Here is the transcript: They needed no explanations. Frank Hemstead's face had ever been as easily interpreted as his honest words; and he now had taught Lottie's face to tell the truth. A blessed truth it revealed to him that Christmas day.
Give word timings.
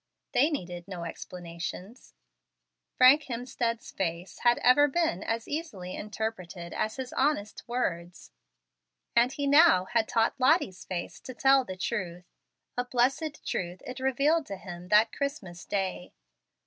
They 0.31 0.49
needed 0.49 0.87
no 0.87 1.03
explanations. 1.03 2.15
Frank 2.97 3.25
Hemstead's 3.25 3.91
face 3.91 4.39
had 4.39 4.57
ever 4.63 4.87
been 4.87 5.21
as 5.21 5.47
easily 5.47 5.93
interpreted 5.95 6.73
as 6.73 6.95
his 6.95 7.13
honest 7.13 7.61
words; 7.67 8.31
and 9.15 9.31
he 9.31 9.45
now 9.45 9.85
had 9.85 10.07
taught 10.07 10.39
Lottie's 10.39 10.85
face 10.85 11.19
to 11.19 11.35
tell 11.35 11.63
the 11.65 11.77
truth. 11.77 12.25
A 12.75 12.83
blessed 12.83 13.45
truth 13.47 13.83
it 13.85 13.99
revealed 13.99 14.47
to 14.47 14.55
him 14.57 14.87
that 14.87 15.11
Christmas 15.11 15.65
day. 15.65 16.13